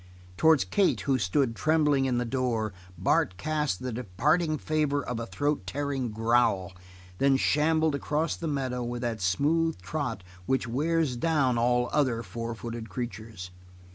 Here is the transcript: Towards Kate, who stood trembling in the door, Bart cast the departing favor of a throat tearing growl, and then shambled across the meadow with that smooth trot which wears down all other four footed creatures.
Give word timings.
Towards 0.35 0.63
Kate, 0.65 1.01
who 1.01 1.19
stood 1.19 1.55
trembling 1.55 2.05
in 2.05 2.17
the 2.17 2.25
door, 2.25 2.73
Bart 2.97 3.37
cast 3.37 3.83
the 3.83 3.93
departing 3.93 4.57
favor 4.57 5.03
of 5.05 5.19
a 5.19 5.27
throat 5.27 5.67
tearing 5.67 6.09
growl, 6.09 6.69
and 6.73 6.79
then 7.19 7.37
shambled 7.37 7.93
across 7.93 8.35
the 8.35 8.47
meadow 8.47 8.83
with 8.83 9.03
that 9.03 9.21
smooth 9.21 9.79
trot 9.79 10.23
which 10.47 10.67
wears 10.67 11.15
down 11.15 11.59
all 11.59 11.87
other 11.93 12.23
four 12.23 12.55
footed 12.55 12.89
creatures. 12.89 13.51